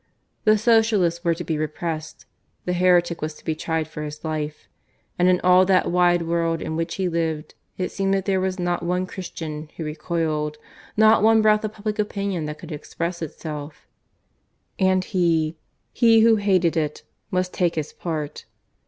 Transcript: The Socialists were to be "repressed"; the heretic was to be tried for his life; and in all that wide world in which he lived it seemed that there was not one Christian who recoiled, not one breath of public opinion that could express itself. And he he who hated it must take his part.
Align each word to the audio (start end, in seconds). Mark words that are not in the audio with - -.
The 0.45 0.57
Socialists 0.57 1.23
were 1.23 1.35
to 1.35 1.43
be 1.43 1.59
"repressed"; 1.59 2.25
the 2.65 2.73
heretic 2.73 3.21
was 3.21 3.35
to 3.35 3.45
be 3.45 3.53
tried 3.53 3.87
for 3.87 4.01
his 4.01 4.23
life; 4.25 4.67
and 5.19 5.27
in 5.29 5.39
all 5.41 5.63
that 5.65 5.91
wide 5.91 6.23
world 6.23 6.59
in 6.59 6.75
which 6.75 6.95
he 6.95 7.07
lived 7.07 7.53
it 7.77 7.91
seemed 7.91 8.11
that 8.15 8.25
there 8.25 8.41
was 8.41 8.57
not 8.57 8.81
one 8.81 9.05
Christian 9.05 9.69
who 9.77 9.83
recoiled, 9.85 10.57
not 10.97 11.21
one 11.21 11.43
breath 11.43 11.63
of 11.63 11.73
public 11.73 11.99
opinion 11.99 12.45
that 12.45 12.57
could 12.57 12.71
express 12.71 13.21
itself. 13.21 13.85
And 14.79 15.03
he 15.03 15.55
he 15.93 16.21
who 16.21 16.37
hated 16.37 16.75
it 16.75 17.03
must 17.29 17.53
take 17.53 17.75
his 17.75 17.93
part. 17.93 18.45